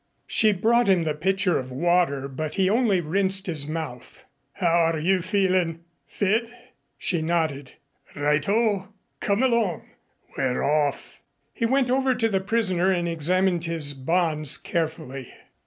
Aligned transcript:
She 0.25 0.51
brought 0.51 0.87
him 0.89 1.03
the 1.03 1.13
pitcher 1.13 1.59
of 1.59 1.71
water 1.71 2.27
but 2.27 2.55
he 2.55 2.67
only 2.71 3.01
rinsed 3.01 3.45
his 3.45 3.67
mouth. 3.67 4.25
"How 4.53 4.85
are 4.85 4.97
you 4.97 5.21
feelin'? 5.21 5.81
Fit?" 6.07 6.49
She 6.97 7.21
nodded. 7.21 7.73
"Right 8.15 8.49
o. 8.49 8.87
Come 9.19 9.43
along. 9.43 9.89
We're 10.35 10.63
off." 10.63 11.21
He 11.53 11.67
went 11.67 11.91
over 11.91 12.15
to 12.15 12.27
the 12.29 12.39
prisoner 12.41 12.91
and 12.91 13.07
examined 13.07 13.65
his 13.65 13.93
bonds 13.93 14.57
carefully. 14.57 15.31